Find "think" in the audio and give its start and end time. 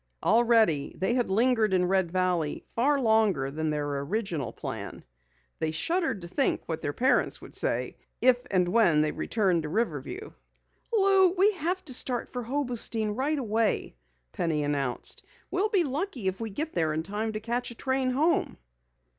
6.27-6.63